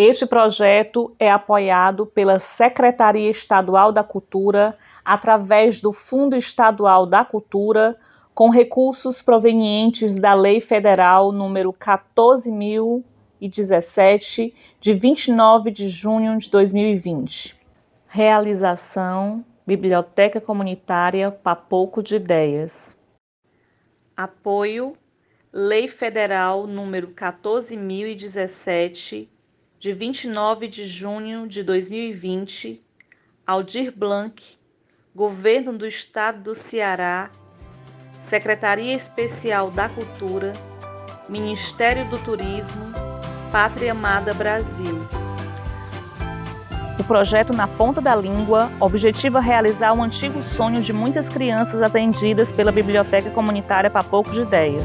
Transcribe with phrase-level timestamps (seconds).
[0.00, 7.98] Este projeto é apoiado pela Secretaria Estadual da Cultura através do Fundo Estadual da Cultura,
[8.32, 17.58] com recursos provenientes da Lei Federal número 14017 de 29 de junho de 2020.
[18.06, 22.96] Realização Biblioteca Comunitária Papoco de Ideias.
[24.16, 24.96] Apoio
[25.52, 29.28] Lei Federal número 14017
[29.78, 32.82] de 29 de junho de 2020,
[33.46, 34.42] Aldir Blanc,
[35.14, 37.30] Governo do Estado do Ceará,
[38.18, 40.52] Secretaria Especial da Cultura,
[41.28, 42.92] Ministério do Turismo,
[43.52, 44.98] Pátria Amada Brasil.
[46.98, 52.50] O projeto Na Ponta da Língua objetiva realizar um antigo sonho de muitas crianças atendidas
[52.50, 54.84] pela Biblioteca Comunitária Papoco de Ideias,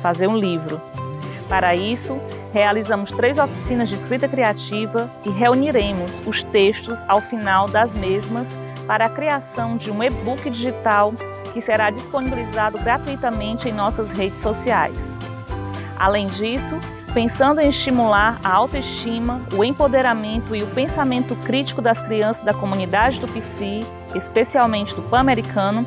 [0.00, 0.80] fazer um livro.
[1.50, 2.16] Para isso,
[2.52, 8.46] realizamos três oficinas de escrita criativa e reuniremos os textos ao final das mesmas
[8.86, 11.12] para a criação de um e-book digital
[11.52, 14.96] que será disponibilizado gratuitamente em nossas redes sociais.
[15.98, 16.78] Além disso,
[17.14, 23.20] pensando em estimular a autoestima, o empoderamento e o pensamento crítico das crianças da comunidade
[23.20, 23.80] do PC,
[24.14, 25.86] especialmente do Pan-Americano,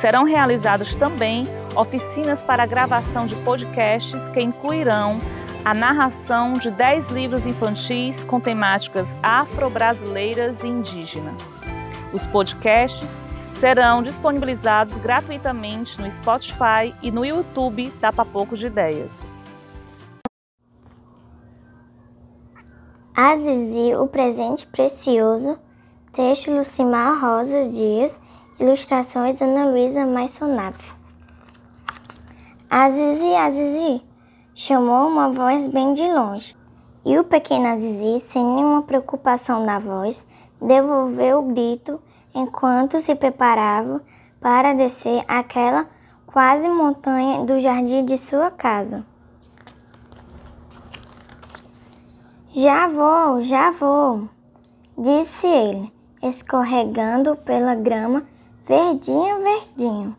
[0.00, 5.20] serão realizadas também oficinas para a gravação de podcasts que incluirão
[5.64, 11.40] a narração de 10 livros infantis com temáticas afro-brasileiras e indígenas.
[12.12, 13.08] Os podcasts
[13.54, 19.12] serão disponibilizados gratuitamente no Spotify e no YouTube da Papoco de Ideias.
[23.14, 25.58] A Zizi, o presente precioso,
[26.10, 28.18] texto Lucimar Rosas Dias,
[28.58, 30.74] ilustrações Ana Luísa Maisonap.
[32.70, 34.09] Azizi, Azizi,
[34.54, 36.56] chamou uma voz bem de longe.
[37.04, 40.26] E o pequeno Azizi, sem nenhuma preocupação na voz,
[40.60, 42.00] devolveu o grito
[42.34, 44.02] enquanto se preparava
[44.40, 45.86] para descer aquela
[46.26, 49.04] quase montanha do jardim de sua casa.
[52.52, 54.28] Já vou, já vou,
[54.98, 58.24] disse ele, escorregando pela grama
[58.66, 60.16] verdinho, verdinho.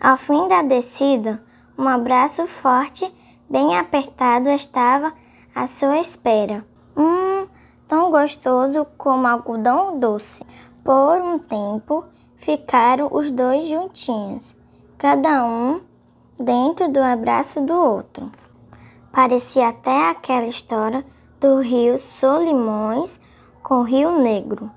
[0.00, 1.42] Ao fim da descida,
[1.78, 3.10] um abraço forte,
[3.52, 5.12] bem apertado, estava
[5.54, 6.64] à sua espera.
[6.96, 7.46] Hum,
[7.86, 10.42] tão gostoso como algodão doce.
[10.82, 12.06] Por um tempo
[12.38, 14.56] ficaram os dois juntinhos,
[14.96, 15.82] cada um
[16.40, 18.32] dentro do abraço do outro.
[19.12, 21.04] Parecia até aquela história
[21.38, 23.20] do rio Solimões
[23.62, 24.70] com o Rio Negro.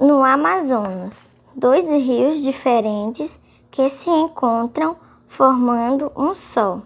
[0.00, 3.38] No Amazonas, dois rios diferentes
[3.70, 4.96] que se encontram
[5.28, 6.80] formando um só.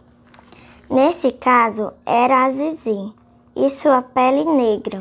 [0.91, 3.13] Nesse caso, era a Zizi
[3.55, 5.01] e sua pele negra,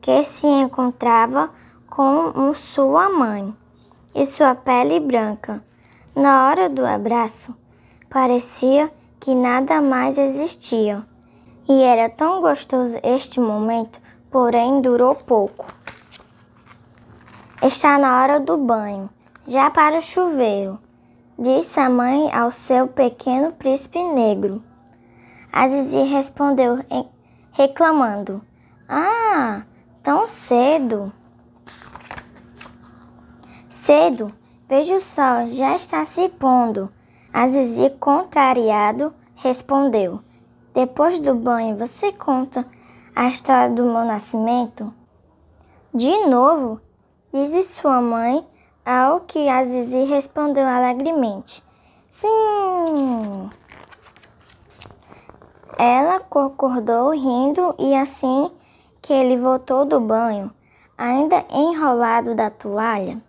[0.00, 1.50] que se encontrava
[1.90, 3.52] com sua mãe
[4.14, 5.60] e sua pele branca.
[6.14, 7.52] Na hora do abraço,
[8.08, 11.04] parecia que nada mais existia.
[11.68, 14.00] E era tão gostoso este momento,
[14.30, 15.66] porém durou pouco.
[17.60, 19.10] Está na hora do banho,
[19.48, 20.78] já para o chuveiro,
[21.36, 24.62] disse a mãe ao seu pequeno príncipe negro.
[25.52, 26.84] A Zizi respondeu
[27.52, 28.42] reclamando:
[28.88, 29.62] Ah,
[30.02, 31.12] tão cedo.
[33.68, 34.32] Cedo,
[34.68, 36.92] veja o sol, já está se pondo.
[37.32, 40.20] A Zizi, contrariado, respondeu:
[40.74, 42.66] Depois do banho, você conta
[43.16, 44.92] a história do meu nascimento?
[45.94, 46.80] De novo,
[47.32, 48.46] disse sua mãe,
[48.84, 51.64] ao que a Zizi respondeu alegremente:
[52.10, 53.48] Sim.
[55.76, 58.50] Ela concordou rindo e assim
[59.02, 60.50] que ele voltou do banho,
[60.96, 63.20] ainda enrolado da toalha,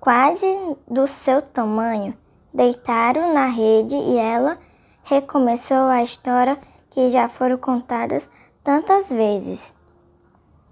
[0.00, 0.46] quase
[0.88, 2.14] do seu tamanho,
[2.52, 4.58] deitaram na rede e ela
[5.02, 6.58] recomeçou a história
[6.90, 8.28] que já foram contadas
[8.62, 9.74] tantas vezes.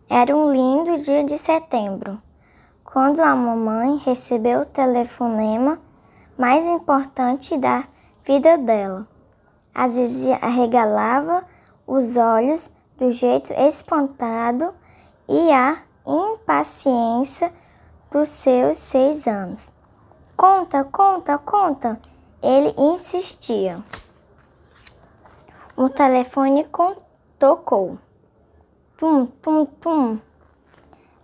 [0.08, 2.20] Era um lindo dia de setembro,
[2.84, 5.78] quando a mamãe recebeu o telefonema
[6.36, 7.84] mais importante da
[8.24, 9.11] vida dela.
[9.74, 11.44] A Zizi arregalava
[11.86, 14.74] os olhos do jeito espantado
[15.28, 17.52] e a impaciência
[18.10, 19.72] dos seus seis anos.
[20.36, 22.00] Conta, conta, conta!
[22.42, 23.82] Ele insistia.
[25.76, 26.66] O telefone
[27.38, 27.98] tocou.
[28.98, 30.18] Tum, tum, tum.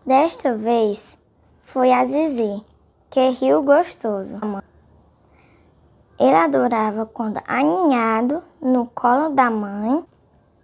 [0.06, 1.18] Desta vez
[1.64, 2.64] foi a Zizi,
[3.10, 4.36] que riu gostoso.
[6.18, 10.04] Ele adorava quando, aninhado no colo da mãe,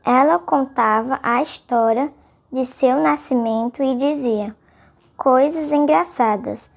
[0.05, 2.13] Ela contava a história
[2.53, 4.55] de seu nascimento e dizia
[5.17, 6.71] coisas engraçadas,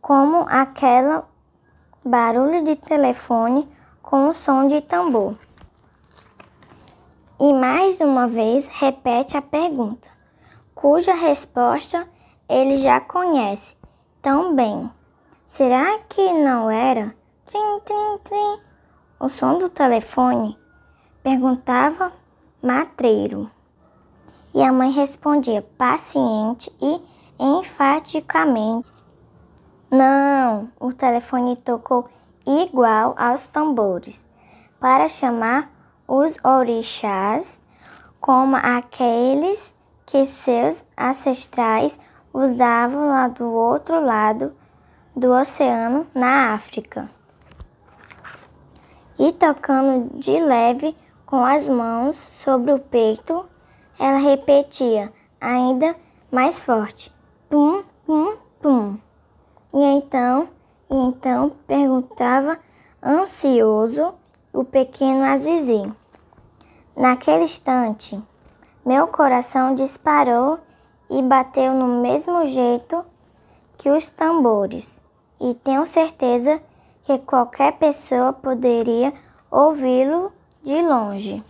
[0.00, 1.28] como aquela
[2.04, 3.68] barulho de telefone
[4.00, 5.36] com o som de tambor.
[7.40, 10.08] E mais uma vez repete a pergunta,
[10.74, 12.08] cuja resposta
[12.48, 13.76] ele já conhece
[14.22, 14.88] tão bem.
[15.44, 17.14] Será que não era
[17.48, 18.60] trim, trim, trim
[19.18, 20.56] o som do telefone?
[21.22, 22.12] Perguntava
[22.62, 23.50] Matreiro.
[24.54, 27.02] E a mãe respondia paciente e
[27.38, 28.92] enfaticamente:
[29.90, 32.08] Não, o telefone tocou
[32.46, 34.26] igual aos tambores
[34.78, 35.70] para chamar
[36.06, 37.60] os orixás
[38.20, 39.74] como aqueles
[40.06, 41.98] que seus ancestrais
[42.32, 44.54] usavam lá do outro lado
[45.16, 47.17] do oceano, na África.
[49.18, 53.44] E tocando de leve com as mãos sobre o peito,
[53.98, 55.96] ela repetia ainda
[56.30, 57.12] mais forte:
[57.50, 58.98] tum, tum, tum.
[59.74, 60.48] E então,
[60.88, 62.58] e então perguntava
[63.02, 64.14] ansioso
[64.52, 65.92] o pequeno Azizi.
[66.96, 68.20] Naquele instante,
[68.84, 70.58] meu coração disparou
[71.10, 73.04] e bateu no mesmo jeito
[73.76, 75.00] que os tambores,
[75.40, 76.60] e tenho certeza
[77.08, 79.14] que qualquer pessoa poderia
[79.50, 80.30] ouvi-lo
[80.62, 81.42] de longe.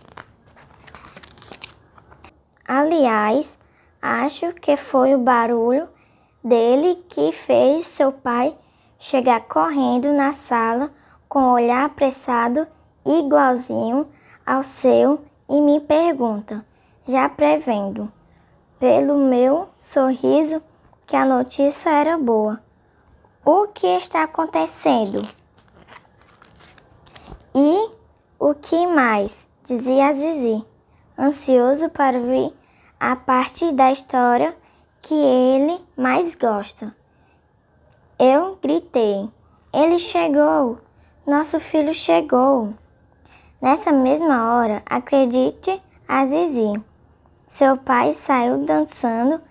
[2.65, 3.57] Aliás,
[4.01, 5.89] acho que foi o barulho
[6.41, 8.55] dele que fez seu pai
[8.99, 10.91] chegar correndo na sala
[11.27, 12.65] com um olhar apressado
[13.05, 14.07] igualzinho
[14.45, 16.65] ao seu e me pergunta,
[17.05, 18.09] já prevendo,
[18.79, 20.63] pelo meu sorriso,
[21.05, 22.63] que a notícia era boa.
[23.43, 25.27] O que está acontecendo?
[27.61, 27.89] E
[28.39, 29.45] o que mais?
[29.65, 30.65] dizia Zizi,
[31.17, 32.53] ansioso para ver
[32.97, 34.55] a parte da história
[35.01, 36.95] que ele mais gosta.
[38.17, 39.29] Eu gritei:
[39.73, 40.79] Ele chegou!
[41.27, 42.73] Nosso filho chegou!
[43.61, 46.81] Nessa mesma hora, acredite a Zizi.
[47.49, 49.41] Seu pai saiu dançando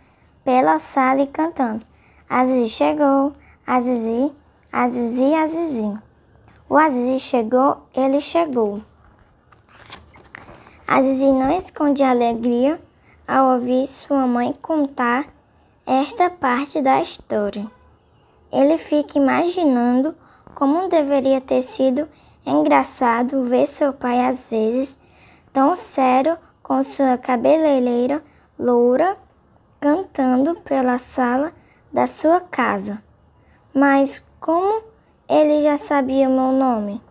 [0.42, 1.84] pela sala e cantando.
[2.28, 3.34] A Zizi chegou,
[3.66, 4.32] a Zizi,
[4.72, 6.07] a Zizi, a Zizi.
[6.70, 8.82] O Azizi chegou, ele chegou.
[10.86, 12.78] A Zizi não esconde alegria
[13.26, 15.26] ao ouvir sua mãe contar
[15.86, 17.66] esta parte da história.
[18.52, 20.14] Ele fica imaginando
[20.54, 22.06] como deveria ter sido
[22.44, 24.94] engraçado ver seu pai às vezes
[25.54, 28.22] tão sério com sua cabeleireira
[28.58, 29.16] loura
[29.80, 31.50] cantando pela sala
[31.90, 33.02] da sua casa.
[33.72, 34.82] Mas como
[35.28, 37.02] ele já sabia meu nome?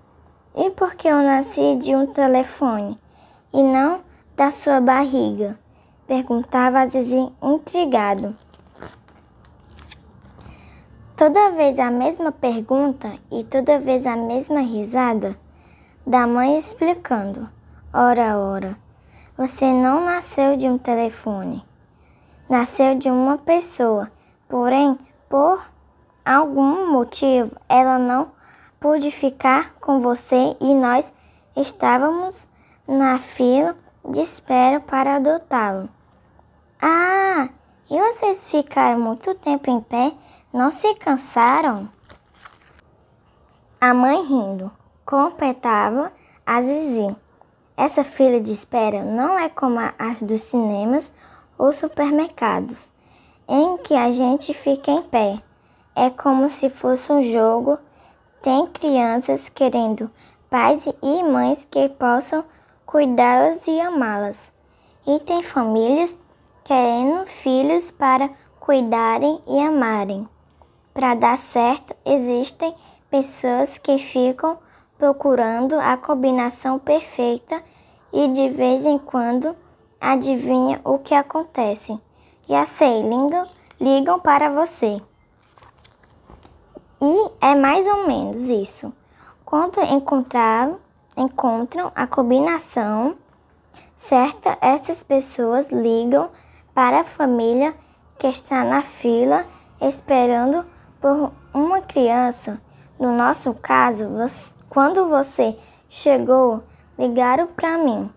[0.55, 2.99] E por que eu nasci de um telefone
[3.53, 4.01] e não
[4.35, 5.57] da sua barriga?
[6.07, 8.35] Perguntava Zizi intrigado.
[11.15, 15.37] Toda vez a mesma pergunta e toda vez a mesma risada
[16.05, 17.49] da mãe explicando.
[17.93, 18.77] Ora, ora,
[19.37, 21.63] você não nasceu de um telefone.
[22.49, 24.11] Nasceu de uma pessoa.
[24.47, 24.97] Porém,
[25.29, 25.61] por
[26.27, 28.31] algum motivo, ela não
[28.79, 31.13] pôde ficar com você e nós
[31.55, 32.47] estávamos
[32.85, 35.89] na fila de espera para adotá-lo.
[36.81, 37.47] Ah,
[37.89, 40.13] e vocês ficaram muito tempo em pé?
[40.51, 41.89] Não se cansaram?
[43.79, 44.69] A mãe rindo,
[45.05, 46.11] completava
[46.45, 47.15] a Zizi.
[47.77, 51.11] Essa fila de espera não é como as dos cinemas
[51.57, 52.89] ou supermercados,
[53.47, 55.41] em que a gente fica em pé.
[55.99, 57.79] É como se fosse um jogo.
[58.43, 60.11] Tem crianças querendo
[60.47, 62.43] pais e mães que possam
[62.85, 64.51] cuidá-las e amá-las.
[65.07, 66.15] E tem famílias
[66.63, 70.29] querendo filhos para cuidarem e amarem.
[70.93, 72.75] Para dar certo, existem
[73.09, 74.59] pessoas que ficam
[74.99, 77.59] procurando a combinação perfeita
[78.13, 79.55] e de vez em quando
[79.99, 81.99] adivinha o que acontece.
[82.47, 83.47] Já sei, ligam,
[83.79, 85.01] ligam para você.
[87.01, 88.91] E é mais ou menos isso.
[89.45, 90.71] Quando encontrar,
[91.15, 93.15] encontram a combinação
[93.97, 96.29] certa, essas pessoas ligam
[96.73, 97.73] para a família
[98.19, 99.45] que está na fila
[99.81, 100.65] esperando
[100.99, 102.59] por uma criança.
[102.99, 104.05] No nosso caso,
[104.69, 106.63] quando você chegou,
[106.97, 108.09] ligaram para mim.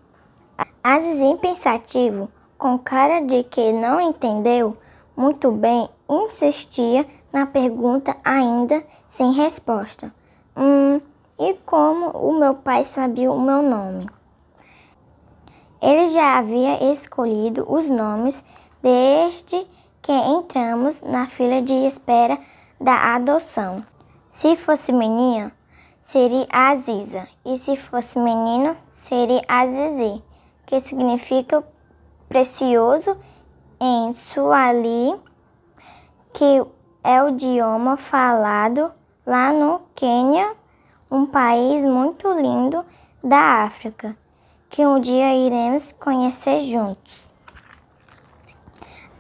[0.83, 4.77] Azizim pensativo, com cara de que não entendeu
[5.17, 10.13] muito bem, insistia na pergunta ainda sem resposta.
[10.57, 11.01] Hum,
[11.39, 14.09] e como o meu pai sabia o meu nome?
[15.81, 18.45] Ele já havia escolhido os nomes
[18.83, 19.67] desde
[20.03, 22.39] que entramos na fila de espera
[22.81, 23.85] da adoção.
[24.31, 25.53] Se fosse menina,
[26.01, 30.23] seria Aziza, e se fosse menino, seria Azizi,
[30.67, 31.65] que significa
[32.29, 33.17] precioso
[33.81, 35.15] em Suali,
[36.33, 36.65] que
[37.03, 38.93] é o idioma falado
[39.27, 40.55] lá no Quênia,
[41.11, 42.85] um país muito lindo
[43.23, 44.17] da África,
[44.69, 47.29] que um dia iremos conhecer juntos.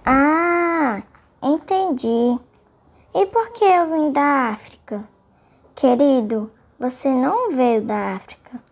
[0.05, 1.03] Ah,
[1.43, 2.39] entendi.
[3.15, 5.05] E por que eu vim da África?
[5.75, 8.63] Querido, você não veio da África,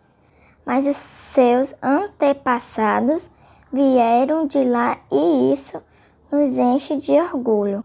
[0.65, 3.29] mas os seus antepassados
[3.73, 5.83] vieram de lá e isso
[6.31, 7.85] nos enche de orgulho.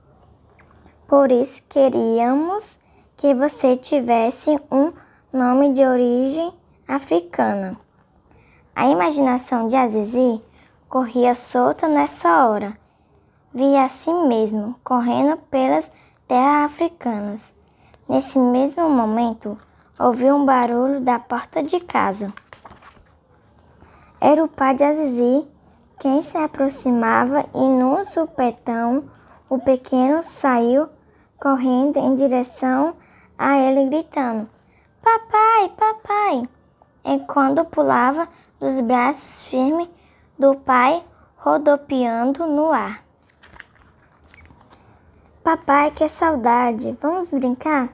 [1.08, 2.78] Por isso queríamos
[3.18, 4.92] que você tivesse um
[5.32, 6.54] nome de origem
[6.88, 7.78] africana.
[8.76, 10.42] A imaginação de Azizi
[10.90, 12.78] corria solta nessa hora.
[13.54, 15.90] Via assim mesmo, correndo pelas
[16.28, 17.54] terras africanas.
[18.10, 19.58] Nesse mesmo momento,
[20.00, 22.34] ouviu um barulho da porta de casa.
[24.20, 25.48] Era o pai de Azizi
[26.00, 29.04] quem se aproximava e no supetão
[29.54, 30.90] o pequeno saiu
[31.40, 32.96] correndo em direção
[33.38, 34.50] a ele gritando:
[35.00, 36.50] Papai, papai!
[37.06, 38.28] Enquanto pulava
[38.60, 39.88] dos braços firmes
[40.40, 41.04] do pai,
[41.38, 43.04] rodopiando no ar.
[45.44, 46.98] Papai, que saudade!
[47.00, 47.90] Vamos brincar?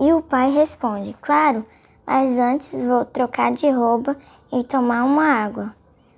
[0.00, 1.66] E o pai responde: Claro,
[2.06, 4.16] mas antes vou trocar de roupa
[4.50, 5.76] e tomar uma água.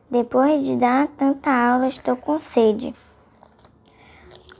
[0.08, 2.94] Depois de dar tanta aula, estou com sede.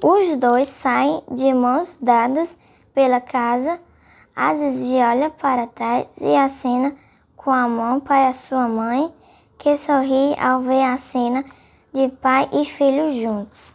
[0.02, 2.56] Os dois saem de mãos dadas
[2.94, 3.80] pela casa.
[4.34, 6.94] Azizi olha para trás e acena
[7.34, 9.10] com a mão para sua mãe,
[9.58, 11.42] que sorri ao ver a cena
[11.94, 13.74] de pai e filho juntos.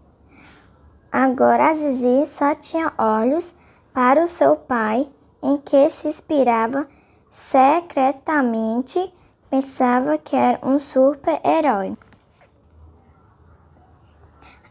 [1.12, 3.56] Agora Azizi só tinha olhos
[3.92, 5.10] para o seu pai,
[5.42, 6.88] em que se inspirava
[7.32, 9.12] secretamente,
[9.50, 11.98] pensava que era um super-herói.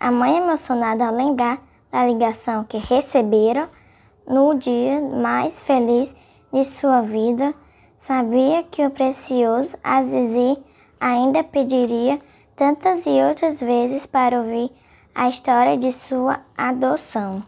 [0.00, 3.68] A mãe, emocionada ao lembrar da ligação que receberam
[4.26, 6.16] no dia mais feliz
[6.50, 7.54] de sua vida,
[7.98, 10.56] sabia que o precioso Azizi
[10.98, 12.18] ainda pediria
[12.56, 14.72] tantas e outras vezes para ouvir
[15.14, 17.42] a história de sua adoção.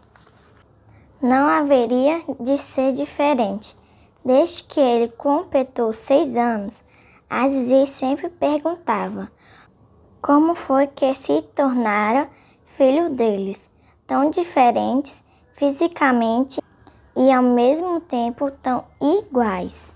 [1.19, 3.75] Não haveria de ser diferente.
[4.23, 6.83] Desde que ele completou seis anos,
[7.27, 9.31] Azizi sempre perguntava
[10.21, 12.29] como foi que se tornara
[12.77, 13.69] filho deles,
[14.07, 15.23] tão diferentes
[15.55, 16.61] fisicamente
[17.15, 19.93] e ao mesmo tempo tão iguais.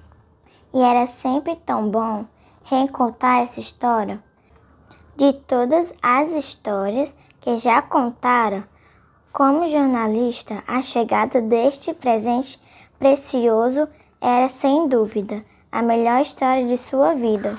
[0.73, 2.25] E era sempre tão bom
[2.63, 4.21] reencontrar essa história.
[5.15, 8.63] De todas as histórias que já contaram,
[9.33, 12.59] como jornalista, a chegada deste presente
[12.99, 13.87] precioso
[14.21, 17.57] era sem dúvida a melhor história de sua vida.